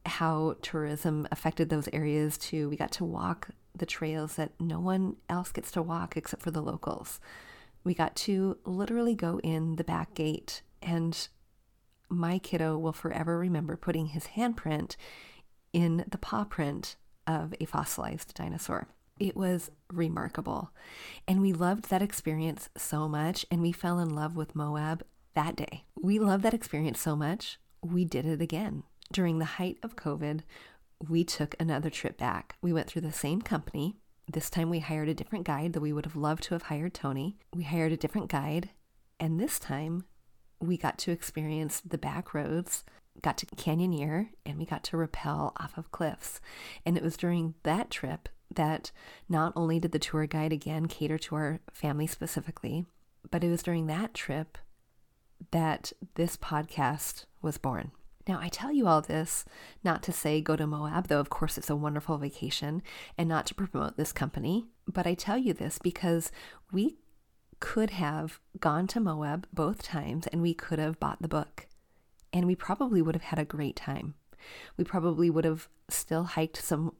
how 0.05 0.57
tourism 0.61 1.27
affected 1.31 1.69
those 1.69 1.89
areas 1.91 2.37
too. 2.37 2.69
We 2.69 2.77
got 2.77 2.91
to 2.93 3.03
walk 3.03 3.49
the 3.75 3.87
trails 3.87 4.35
that 4.35 4.51
no 4.59 4.79
one 4.79 5.15
else 5.27 5.51
gets 5.51 5.71
to 5.71 5.81
walk 5.81 6.15
except 6.15 6.43
for 6.43 6.51
the 6.51 6.61
locals. 6.61 7.19
We 7.83 7.95
got 7.95 8.15
to 8.17 8.57
literally 8.63 9.15
go 9.15 9.39
in 9.39 9.77
the 9.77 9.83
back 9.83 10.13
gate, 10.13 10.61
and 10.81 11.27
my 12.09 12.37
kiddo 12.37 12.77
will 12.77 12.93
forever 12.93 13.39
remember 13.39 13.75
putting 13.75 14.07
his 14.07 14.25
handprint 14.35 14.97
in 15.73 16.05
the 16.09 16.17
paw 16.17 16.43
print 16.43 16.95
of 17.27 17.53
a 17.59 17.65
fossilized 17.65 18.33
dinosaur. 18.33 18.87
It 19.19 19.35
was 19.35 19.69
remarkable. 19.91 20.71
And 21.27 21.41
we 21.41 21.51
loved 21.53 21.89
that 21.89 22.01
experience 22.01 22.69
so 22.77 23.07
much, 23.07 23.45
and 23.51 23.61
we 23.61 23.71
fell 23.71 23.99
in 23.99 24.15
love 24.15 24.35
with 24.35 24.55
Moab 24.55 25.03
that 25.35 25.55
day. 25.55 25.83
We 26.01 26.19
loved 26.19 26.43
that 26.43 26.53
experience 26.53 26.99
so 26.99 27.15
much, 27.15 27.59
we 27.81 28.05
did 28.05 28.25
it 28.25 28.41
again. 28.41 28.83
During 29.11 29.39
the 29.39 29.45
height 29.45 29.77
of 29.83 29.95
COVID, 29.95 30.41
we 31.07 31.23
took 31.23 31.55
another 31.59 31.89
trip 31.89 32.17
back. 32.17 32.55
We 32.61 32.73
went 32.73 32.87
through 32.87 33.03
the 33.03 33.11
same 33.11 33.41
company. 33.41 33.97
This 34.31 34.49
time 34.49 34.69
we 34.69 34.79
hired 34.79 35.09
a 35.09 35.13
different 35.13 35.45
guide, 35.45 35.73
though 35.73 35.79
we 35.79 35.93
would 35.93 36.05
have 36.05 36.15
loved 36.15 36.43
to 36.43 36.55
have 36.55 36.63
hired 36.63 36.93
Tony. 36.93 37.37
We 37.53 37.63
hired 37.63 37.91
a 37.91 37.97
different 37.97 38.29
guide 38.29 38.69
And 39.19 39.39
this 39.39 39.59
time 39.59 40.05
we 40.59 40.77
got 40.77 40.97
to 40.99 41.11
experience 41.11 41.81
the 41.81 41.97
back 41.97 42.33
roads, 42.33 42.83
got 43.21 43.37
to 43.37 43.45
canyoneer, 43.45 44.29
and 44.45 44.57
we 44.57 44.65
got 44.65 44.83
to 44.85 44.97
rappel 44.97 45.53
off 45.57 45.77
of 45.77 45.91
cliffs. 45.91 46.39
And 46.85 46.97
it 46.97 47.03
was 47.03 47.17
during 47.17 47.55
that 47.63 47.89
trip 47.89 48.29
that 48.53 48.91
not 49.27 49.53
only 49.55 49.79
did 49.79 49.91
the 49.91 49.99
tour 49.99 50.25
guide 50.25 50.53
again 50.53 50.87
cater 50.87 51.17
to 51.17 51.35
our 51.35 51.59
family 51.71 52.07
specifically, 52.07 52.85
but 53.29 53.43
it 53.43 53.49
was 53.49 53.63
during 53.63 53.87
that 53.87 54.13
trip 54.13 54.57
that 55.51 55.93
this 56.15 56.35
podcast 56.37 57.25
was 57.41 57.57
born. 57.57 57.91
Now, 58.27 58.39
I 58.39 58.49
tell 58.49 58.71
you 58.71 58.87
all 58.87 59.01
this 59.01 59.45
not 59.83 60.03
to 60.03 60.11
say 60.11 60.41
go 60.41 60.55
to 60.55 60.67
Moab, 60.67 61.07
though 61.07 61.19
of 61.19 61.29
course 61.29 61.57
it's 61.57 61.69
a 61.69 61.75
wonderful 61.75 62.17
vacation, 62.17 62.83
and 63.17 63.27
not 63.27 63.45
to 63.47 63.55
promote 63.55 63.97
this 63.97 64.11
company, 64.11 64.67
but 64.87 65.07
I 65.07 65.13
tell 65.13 65.37
you 65.37 65.53
this 65.53 65.79
because 65.79 66.31
we 66.71 66.97
could 67.59 67.89
have 67.91 68.39
gone 68.59 68.87
to 68.87 68.99
Moab 68.99 69.47
both 69.51 69.81
times 69.81 70.27
and 70.27 70.41
we 70.41 70.53
could 70.53 70.79
have 70.79 70.99
bought 70.99 71.21
the 71.21 71.27
book. 71.27 71.67
And 72.31 72.45
we 72.45 72.55
probably 72.55 73.01
would 73.01 73.15
have 73.15 73.23
had 73.23 73.39
a 73.39 73.45
great 73.45 73.75
time. 73.75 74.15
We 74.77 74.83
probably 74.83 75.29
would 75.29 75.45
have 75.45 75.67
still 75.89 76.23
hiked 76.23 76.57
some 76.57 76.93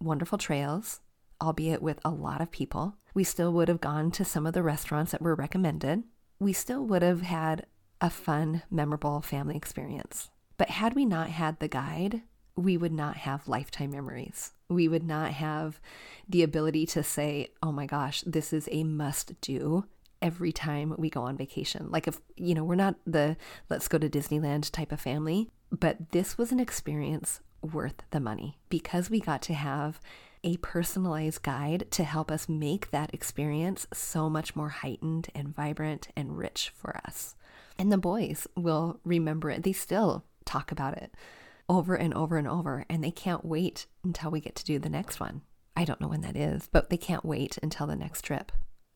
wonderful 0.00 0.38
trails, 0.38 1.00
albeit 1.40 1.82
with 1.82 2.00
a 2.04 2.10
lot 2.10 2.40
of 2.40 2.50
people. 2.50 2.96
We 3.14 3.24
still 3.24 3.52
would 3.52 3.68
have 3.68 3.80
gone 3.80 4.10
to 4.12 4.24
some 4.24 4.46
of 4.46 4.52
the 4.52 4.62
restaurants 4.62 5.12
that 5.12 5.22
were 5.22 5.34
recommended. 5.34 6.04
We 6.38 6.52
still 6.52 6.84
would 6.86 7.02
have 7.02 7.22
had 7.22 7.66
a 8.00 8.10
fun, 8.10 8.62
memorable 8.70 9.20
family 9.22 9.56
experience. 9.56 10.30
But 10.56 10.70
had 10.70 10.94
we 10.94 11.04
not 11.04 11.30
had 11.30 11.58
the 11.58 11.68
guide, 11.68 12.22
we 12.56 12.76
would 12.76 12.92
not 12.92 13.16
have 13.16 13.48
lifetime 13.48 13.90
memories. 13.90 14.52
We 14.68 14.88
would 14.88 15.04
not 15.04 15.32
have 15.32 15.80
the 16.28 16.42
ability 16.42 16.86
to 16.86 17.02
say, 17.02 17.48
oh 17.62 17.72
my 17.72 17.86
gosh, 17.86 18.22
this 18.26 18.52
is 18.52 18.68
a 18.70 18.84
must 18.84 19.40
do 19.40 19.86
every 20.24 20.50
time 20.50 20.94
we 20.96 21.10
go 21.10 21.20
on 21.20 21.36
vacation. 21.36 21.90
Like, 21.90 22.08
if, 22.08 22.18
you 22.34 22.54
know, 22.54 22.64
we're 22.64 22.74
not 22.74 22.96
the 23.06 23.36
let's 23.68 23.86
go 23.86 23.98
to 23.98 24.08
Disneyland 24.08 24.70
type 24.72 24.90
of 24.90 25.00
family, 25.00 25.50
but 25.70 26.10
this 26.12 26.38
was 26.38 26.50
an 26.50 26.58
experience 26.58 27.40
worth 27.60 28.02
the 28.10 28.20
money 28.20 28.58
because 28.70 29.10
we 29.10 29.20
got 29.20 29.42
to 29.42 29.54
have 29.54 30.00
a 30.42 30.56
personalized 30.58 31.42
guide 31.42 31.86
to 31.90 32.04
help 32.04 32.30
us 32.30 32.48
make 32.48 32.90
that 32.90 33.12
experience 33.14 33.86
so 33.92 34.28
much 34.28 34.56
more 34.56 34.70
heightened 34.70 35.28
and 35.34 35.54
vibrant 35.54 36.08
and 36.16 36.38
rich 36.38 36.72
for 36.74 36.96
us. 37.06 37.34
And 37.78 37.92
the 37.92 37.98
boys 37.98 38.46
will 38.56 39.00
remember 39.04 39.50
it. 39.50 39.62
They 39.62 39.72
still 39.72 40.24
talk 40.44 40.72
about 40.72 40.96
it 40.96 41.14
over 41.68 41.94
and 41.94 42.12
over 42.14 42.36
and 42.36 42.48
over, 42.48 42.84
and 42.88 43.02
they 43.02 43.10
can't 43.10 43.44
wait 43.44 43.86
until 44.02 44.30
we 44.30 44.40
get 44.40 44.54
to 44.56 44.64
do 44.64 44.78
the 44.78 44.88
next 44.88 45.20
one. 45.20 45.42
I 45.76 45.84
don't 45.84 46.00
know 46.00 46.08
when 46.08 46.20
that 46.20 46.36
is, 46.36 46.68
but 46.70 46.90
they 46.90 46.96
can't 46.96 47.24
wait 47.24 47.58
until 47.62 47.86
the 47.86 47.96
next 47.96 48.22
trip. 48.22 48.52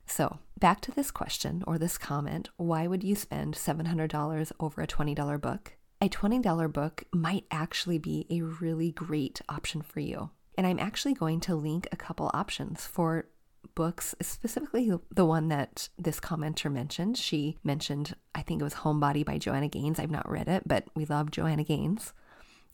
So, 0.06 0.38
back 0.58 0.80
to 0.82 0.92
this 0.92 1.10
question 1.10 1.62
or 1.66 1.78
this 1.78 1.98
comment 1.98 2.48
why 2.56 2.86
would 2.86 3.04
you 3.04 3.14
spend 3.14 3.54
$700 3.54 4.52
over 4.60 4.82
a 4.82 4.86
$20 4.86 5.40
book? 5.40 5.76
A 6.00 6.08
$20 6.08 6.72
book 6.72 7.04
might 7.12 7.44
actually 7.50 7.98
be 7.98 8.26
a 8.30 8.42
really 8.42 8.92
great 8.92 9.40
option 9.48 9.82
for 9.82 10.00
you. 10.00 10.30
And 10.56 10.66
I'm 10.66 10.78
actually 10.78 11.14
going 11.14 11.40
to 11.40 11.54
link 11.54 11.88
a 11.90 11.96
couple 11.96 12.30
options 12.34 12.86
for 12.86 13.26
books, 13.74 14.14
specifically 14.20 14.92
the 15.10 15.24
one 15.24 15.48
that 15.48 15.88
this 15.98 16.20
commenter 16.20 16.70
mentioned. 16.72 17.16
She 17.16 17.58
mentioned, 17.62 18.14
I 18.34 18.42
think 18.42 18.60
it 18.60 18.64
was 18.64 18.74
Homebody 18.74 19.24
by 19.24 19.38
Joanna 19.38 19.68
Gaines. 19.68 19.98
I've 19.98 20.10
not 20.10 20.28
read 20.28 20.48
it, 20.48 20.62
but 20.66 20.84
we 20.94 21.04
love 21.04 21.30
Joanna 21.30 21.64
Gaines. 21.64 22.12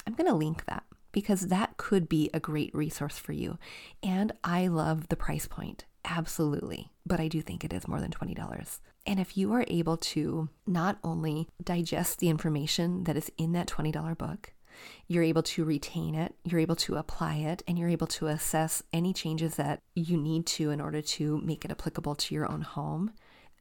I'm 0.07 0.15
going 0.15 0.31
to 0.31 0.37
link 0.37 0.65
that 0.67 0.85
because 1.13 1.49
that 1.49 1.77
could 1.77 2.09
be 2.09 2.31
a 2.35 2.41
great 2.41 2.75
resource 2.75 3.19
for 3.19 3.33
you. 3.33 3.59
And 4.03 4.33
I 4.43 4.67
love 4.67 5.09
the 5.09 5.17
price 5.17 5.47
point, 5.47 5.85
absolutely. 6.05 6.91
But 7.07 7.21
I 7.21 7.29
do 7.29 7.43
think 7.43 7.65
it 7.65 7.73
is 7.73 7.89
more 7.89 8.01
than 8.01 8.11
$20. 8.11 8.79
And 9.07 9.21
if 9.21 9.37
you 9.37 9.53
are 9.53 9.65
able 9.69 9.97
to 9.99 10.49
not 10.67 10.99
only 11.05 11.49
digest 11.63 12.19
the 12.19 12.31
information 12.31 13.05
that 13.05 13.17
is 13.17 13.31
in 13.37 13.53
that 13.53 13.69
$20 13.69 14.17
book, 14.17 14.53
you're 15.07 15.23
able 15.23 15.43
to 15.43 15.65
retain 15.65 16.15
it, 16.15 16.35
you're 16.45 16.61
able 16.61 16.77
to 16.77 16.97
apply 16.97 17.37
it, 17.37 17.63
and 17.69 17.79
you're 17.79 17.89
able 17.89 18.07
to 18.09 18.27
assess 18.27 18.83
any 18.93 19.13
changes 19.13 19.57
that 19.57 19.81
you 19.95 20.17
need 20.17 20.47
to 20.47 20.71
in 20.71 20.81
order 20.81 21.01
to 21.01 21.39
make 21.39 21.65
it 21.65 21.71
applicable 21.71 22.15
to 22.15 22.35
your 22.35 22.51
own 22.51 22.63
home, 22.63 23.13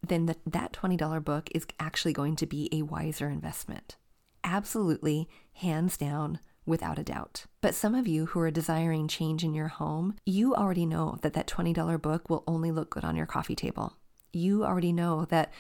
then 0.02 0.26
the, 0.26 0.36
that 0.46 0.74
$20 0.74 1.24
book 1.24 1.50
is 1.54 1.66
actually 1.80 2.14
going 2.14 2.36
to 2.36 2.46
be 2.46 2.70
a 2.72 2.82
wiser 2.82 3.30
investment. 3.30 3.98
Absolutely, 4.44 5.30
hands 5.54 5.98
down, 5.98 6.40
without 6.66 7.00
a 7.00 7.04
doubt. 7.04 7.46
But 7.62 7.76
some 7.76 7.96
of 7.96 8.08
you 8.08 8.28
who 8.28 8.40
are 8.40 8.52
desiring 8.52 9.08
change 9.08 9.44
in 9.44 9.54
your 9.54 9.68
home, 9.68 10.16
you 10.26 10.56
already 10.56 10.86
know 10.86 11.18
that 11.22 11.34
that 11.34 11.48
$20 11.48 12.02
book 12.02 12.30
will 12.30 12.44
only 12.48 12.72
look 12.72 12.90
good 12.90 13.04
on 13.04 13.16
your 13.16 13.26
coffee 13.26 13.56
table. 13.56 13.98
You 14.32 14.66
already 14.66 14.94
know 14.94 15.26
that 15.26 15.52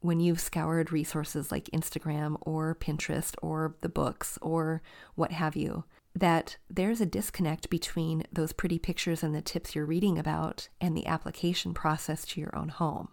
when 0.00 0.20
you've 0.20 0.40
scoured 0.40 0.92
resources 0.92 1.50
like 1.50 1.70
Instagram 1.72 2.36
or 2.42 2.76
Pinterest 2.80 3.34
or 3.42 3.76
the 3.80 3.88
books 3.88 4.38
or 4.40 4.82
what 5.14 5.32
have 5.32 5.56
you, 5.56 5.84
that 6.14 6.56
there's 6.68 7.00
a 7.00 7.06
disconnect 7.06 7.70
between 7.70 8.24
those 8.32 8.52
pretty 8.52 8.78
pictures 8.78 9.22
and 9.22 9.34
the 9.34 9.42
tips 9.42 9.74
you're 9.74 9.86
reading 9.86 10.18
about 10.18 10.68
and 10.80 10.96
the 10.96 11.06
application 11.06 11.74
process 11.74 12.24
to 12.26 12.40
your 12.40 12.54
own 12.56 12.68
home. 12.68 13.08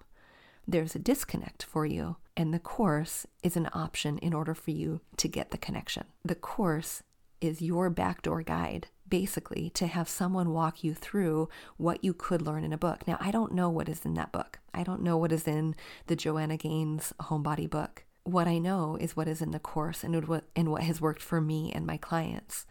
There's 0.68 0.96
a 0.96 1.00
disconnect 1.00 1.64
for 1.64 1.86
you, 1.86 2.18
and 2.36 2.54
the 2.54 2.60
course 2.60 3.28
is 3.44 3.56
an 3.56 3.70
option 3.74 4.18
in 4.18 4.34
order 4.34 4.56
for 4.56 4.72
you 4.72 5.02
to 5.18 5.28
get 5.28 5.52
the 5.52 5.60
connection. 5.60 6.06
The 6.24 6.36
course 6.36 7.04
is 7.42 7.62
your 7.62 7.90
backdoor 7.90 8.44
guide 8.44 8.88
basically 9.08 9.70
to 9.72 9.88
have 9.88 10.10
someone 10.10 10.52
walk 10.52 10.84
you 10.84 10.94
through 10.94 11.48
what 11.78 12.04
you 12.04 12.14
could 12.14 12.42
learn 12.42 12.64
in 12.64 12.74
a 12.74 12.78
book. 12.78 13.08
Now, 13.08 13.18
I 13.20 13.32
don't 13.32 13.54
know 13.54 13.70
what 13.70 13.90
is 13.90 14.06
in 14.06 14.16
that 14.16 14.32
book. 14.32 14.60
I 14.74 14.84
don't 14.84 15.02
know 15.02 15.18
what 15.18 15.32
is 15.32 15.48
in 15.48 15.76
the 16.08 16.16
Joanna 16.16 16.58
Gaines 16.58 17.14
Homebody 17.22 17.70
book. 17.70 18.04
What 18.24 18.48
I 18.48 18.58
know 18.58 18.98
is 19.00 19.16
what 19.16 19.28
is 19.28 19.42
in 19.42 19.52
the 19.52 19.60
course 19.60 20.04
and 20.04 20.28
what, 20.28 20.46
and 20.56 20.72
what 20.72 20.84
has 20.84 21.00
worked 21.00 21.22
for 21.22 21.40
me 21.40 21.72
and 21.72 21.86
my 21.86 21.98
clients. 21.98 22.66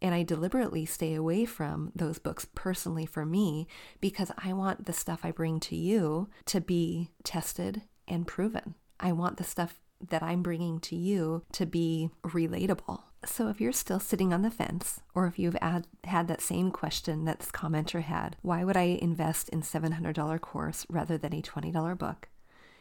And 0.00 0.14
I 0.14 0.22
deliberately 0.22 0.84
stay 0.84 1.14
away 1.14 1.44
from 1.44 1.92
those 1.94 2.18
books 2.18 2.46
personally 2.54 3.06
for 3.06 3.24
me 3.24 3.66
because 4.00 4.30
I 4.38 4.52
want 4.52 4.86
the 4.86 4.92
stuff 4.92 5.20
I 5.24 5.30
bring 5.30 5.60
to 5.60 5.76
you 5.76 6.28
to 6.46 6.60
be 6.60 7.10
tested 7.24 7.82
and 8.08 8.26
proven. 8.26 8.74
I 8.98 9.12
want 9.12 9.36
the 9.36 9.44
stuff 9.44 9.80
that 10.10 10.22
I'm 10.22 10.42
bringing 10.42 10.80
to 10.80 10.96
you 10.96 11.44
to 11.52 11.66
be 11.66 12.10
relatable. 12.24 13.02
So 13.24 13.48
if 13.48 13.60
you're 13.60 13.72
still 13.72 14.00
sitting 14.00 14.32
on 14.32 14.42
the 14.42 14.50
fence, 14.50 15.00
or 15.14 15.26
if 15.26 15.38
you've 15.38 15.56
had, 15.62 15.86
had 16.04 16.26
that 16.28 16.40
same 16.40 16.70
question 16.70 17.24
that 17.24 17.38
this 17.38 17.50
commenter 17.50 18.02
had, 18.02 18.36
why 18.42 18.64
would 18.64 18.76
I 18.76 18.98
invest 19.00 19.48
in 19.50 19.62
$700 19.62 20.40
course 20.40 20.86
rather 20.88 21.16
than 21.16 21.32
a 21.32 21.42
$20 21.42 21.96
book? 21.96 22.28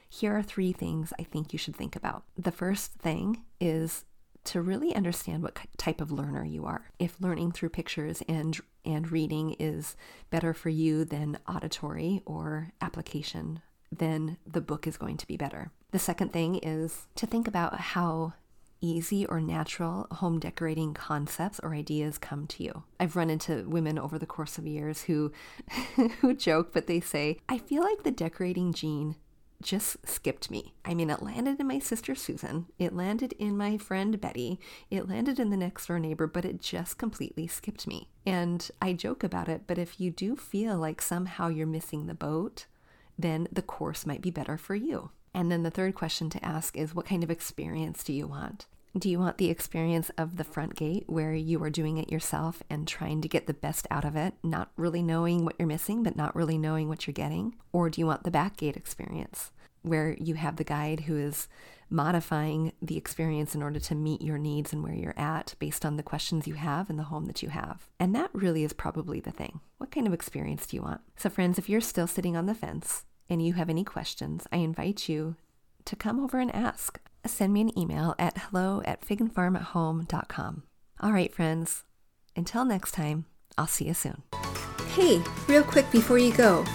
Here 0.09 0.35
are 0.35 0.43
three 0.43 0.73
things 0.73 1.13
I 1.19 1.23
think 1.23 1.53
you 1.53 1.59
should 1.59 1.75
think 1.75 1.95
about. 1.95 2.23
The 2.37 2.51
first 2.51 2.93
thing 2.93 3.43
is 3.59 4.03
to 4.45 4.61
really 4.61 4.95
understand 4.95 5.43
what 5.43 5.59
type 5.77 6.01
of 6.01 6.11
learner 6.11 6.43
you 6.43 6.65
are. 6.65 6.89
If 6.99 7.21
learning 7.21 7.51
through 7.51 7.69
pictures 7.69 8.23
and 8.27 8.59
and 8.83 9.11
reading 9.11 9.55
is 9.59 9.95
better 10.31 10.53
for 10.53 10.69
you 10.69 11.05
than 11.05 11.37
auditory 11.47 12.23
or 12.25 12.71
application, 12.81 13.61
then 13.91 14.37
the 14.45 14.61
book 14.61 14.87
is 14.87 14.97
going 14.97 15.17
to 15.17 15.27
be 15.27 15.37
better. 15.37 15.71
The 15.91 15.99
second 15.99 16.33
thing 16.33 16.55
is 16.55 17.07
to 17.15 17.27
think 17.27 17.47
about 17.47 17.79
how 17.79 18.33
easy 18.81 19.25
or 19.25 19.39
natural 19.39 20.07
home 20.11 20.39
decorating 20.39 20.93
concepts 20.93 21.59
or 21.61 21.73
ideas 21.73 22.17
come 22.17 22.47
to 22.47 22.63
you. 22.63 22.83
I've 22.99 23.15
run 23.15 23.29
into 23.29 23.67
women 23.69 23.97
over 23.97 24.19
the 24.19 24.25
course 24.25 24.57
of 24.57 24.67
years 24.67 25.03
who 25.03 25.31
who 26.19 26.33
joke 26.33 26.73
but 26.73 26.87
they 26.87 26.99
say, 26.99 27.37
"I 27.47 27.57
feel 27.57 27.83
like 27.83 28.03
the 28.03 28.11
decorating 28.11 28.73
gene 28.73 29.15
just 29.61 30.07
skipped 30.07 30.51
me. 30.51 30.73
I 30.83 30.93
mean, 30.93 31.09
it 31.09 31.21
landed 31.21 31.59
in 31.59 31.67
my 31.67 31.79
sister 31.79 32.15
Susan, 32.15 32.67
it 32.77 32.93
landed 32.93 33.33
in 33.33 33.55
my 33.57 33.77
friend 33.77 34.19
Betty, 34.19 34.59
it 34.89 35.07
landed 35.07 35.39
in 35.39 35.49
the 35.49 35.57
next 35.57 35.87
door 35.87 35.99
neighbor, 35.99 36.27
but 36.27 36.45
it 36.45 36.59
just 36.59 36.97
completely 36.97 37.47
skipped 37.47 37.87
me. 37.87 38.09
And 38.25 38.69
I 38.81 38.93
joke 38.93 39.23
about 39.23 39.49
it, 39.49 39.63
but 39.67 39.77
if 39.77 39.99
you 39.99 40.11
do 40.11 40.35
feel 40.35 40.77
like 40.77 41.01
somehow 41.01 41.47
you're 41.47 41.67
missing 41.67 42.07
the 42.07 42.13
boat, 42.13 42.65
then 43.17 43.47
the 43.51 43.61
course 43.61 44.05
might 44.05 44.21
be 44.21 44.31
better 44.31 44.57
for 44.57 44.75
you. 44.75 45.11
And 45.33 45.51
then 45.51 45.63
the 45.63 45.71
third 45.71 45.95
question 45.95 46.29
to 46.31 46.45
ask 46.45 46.77
is 46.77 46.93
what 46.93 47.05
kind 47.05 47.23
of 47.23 47.31
experience 47.31 48.03
do 48.03 48.13
you 48.13 48.27
want? 48.27 48.67
Do 48.97 49.09
you 49.09 49.19
want 49.19 49.37
the 49.37 49.49
experience 49.49 50.11
of 50.17 50.35
the 50.35 50.43
front 50.43 50.75
gate 50.75 51.05
where 51.07 51.33
you 51.33 51.63
are 51.63 51.69
doing 51.69 51.97
it 51.97 52.11
yourself 52.11 52.61
and 52.69 52.85
trying 52.85 53.21
to 53.21 53.29
get 53.29 53.47
the 53.47 53.53
best 53.53 53.87
out 53.89 54.03
of 54.03 54.17
it, 54.17 54.33
not 54.43 54.71
really 54.75 55.01
knowing 55.01 55.45
what 55.45 55.55
you're 55.57 55.67
missing, 55.67 56.03
but 56.03 56.17
not 56.17 56.35
really 56.35 56.57
knowing 56.57 56.89
what 56.89 57.07
you're 57.07 57.13
getting? 57.13 57.55
Or 57.71 57.89
do 57.89 58.01
you 58.01 58.07
want 58.07 58.23
the 58.23 58.31
back 58.31 58.57
gate 58.57 58.75
experience 58.75 59.51
where 59.81 60.17
you 60.19 60.35
have 60.35 60.57
the 60.57 60.65
guide 60.65 61.01
who 61.01 61.15
is 61.15 61.47
modifying 61.89 62.73
the 62.81 62.97
experience 62.97 63.55
in 63.55 63.63
order 63.63 63.79
to 63.79 63.95
meet 63.95 64.21
your 64.21 64.37
needs 64.37 64.73
and 64.73 64.83
where 64.83 64.93
you're 64.93 65.17
at 65.17 65.55
based 65.59 65.85
on 65.85 65.95
the 65.95 66.03
questions 66.03 66.47
you 66.47 66.55
have 66.55 66.89
and 66.89 66.99
the 66.99 67.03
home 67.03 67.25
that 67.25 67.41
you 67.41 67.47
have? 67.47 67.87
And 67.97 68.13
that 68.13 68.29
really 68.33 68.65
is 68.65 68.73
probably 68.73 69.21
the 69.21 69.31
thing. 69.31 69.61
What 69.77 69.91
kind 69.91 70.05
of 70.05 70.13
experience 70.13 70.67
do 70.67 70.75
you 70.75 70.83
want? 70.83 71.01
So, 71.15 71.29
friends, 71.29 71.57
if 71.57 71.69
you're 71.69 71.79
still 71.79 72.07
sitting 72.07 72.35
on 72.35 72.45
the 72.45 72.53
fence 72.55 73.05
and 73.29 73.45
you 73.45 73.53
have 73.53 73.69
any 73.69 73.83
questions, 73.83 74.47
I 74.51 74.57
invite 74.57 75.07
you 75.09 75.35
to 75.85 75.95
come 75.95 76.19
over 76.23 76.39
and 76.39 76.53
ask 76.53 76.99
send 77.25 77.53
me 77.53 77.61
an 77.61 77.77
email 77.77 78.15
at 78.17 78.37
hello 78.37 78.81
at 78.83 79.01
figandfarmathome.com. 79.01 80.63
All 81.01 81.11
right, 81.11 81.33
friends, 81.33 81.83
until 82.35 82.65
next 82.65 82.93
time, 82.93 83.25
I'll 83.57 83.67
see 83.67 83.85
you 83.85 83.93
soon. 83.93 84.23
Hey, 84.93 85.21
real 85.47 85.63
quick 85.63 85.89
before 85.91 86.17
you 86.17 86.33
go, 86.33 86.65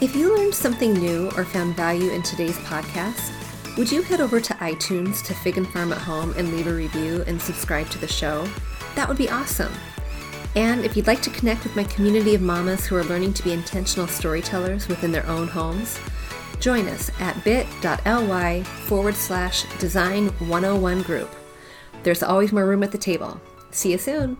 if 0.00 0.14
you 0.14 0.36
learned 0.36 0.54
something 0.54 0.92
new 0.92 1.30
or 1.36 1.44
found 1.44 1.74
value 1.74 2.10
in 2.12 2.22
today's 2.22 2.56
podcast, 2.58 3.32
Would 3.78 3.92
you 3.92 4.02
head 4.02 4.20
over 4.20 4.40
to 4.40 4.54
iTunes 4.54 5.24
to 5.24 5.34
Fig 5.34 5.56
and 5.56 5.68
Farm 5.68 5.92
at 5.92 5.98
Home 5.98 6.34
and 6.36 6.50
leave 6.52 6.66
a 6.66 6.74
review 6.74 7.22
and 7.28 7.40
subscribe 7.40 7.88
to 7.90 7.98
the 7.98 8.08
show? 8.08 8.44
That 8.96 9.06
would 9.06 9.16
be 9.16 9.30
awesome. 9.30 9.72
And 10.58 10.84
if 10.84 10.96
you'd 10.96 11.06
like 11.06 11.22
to 11.22 11.30
connect 11.30 11.62
with 11.62 11.76
my 11.76 11.84
community 11.84 12.34
of 12.34 12.42
mamas 12.42 12.84
who 12.84 12.96
are 12.96 13.04
learning 13.04 13.32
to 13.34 13.44
be 13.44 13.52
intentional 13.52 14.08
storytellers 14.08 14.88
within 14.88 15.12
their 15.12 15.24
own 15.28 15.46
homes, 15.46 16.00
join 16.58 16.88
us 16.88 17.12
at 17.20 17.44
bit.ly 17.44 18.64
forward 18.64 19.14
slash 19.14 19.62
design 19.78 20.30
101 20.48 21.02
group. 21.02 21.32
There's 22.02 22.24
always 22.24 22.50
more 22.52 22.66
room 22.66 22.82
at 22.82 22.90
the 22.90 22.98
table. 22.98 23.40
See 23.70 23.92
you 23.92 23.98
soon. 23.98 24.36